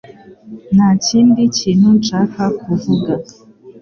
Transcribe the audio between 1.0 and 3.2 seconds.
kindi kintu nshaka kuvuga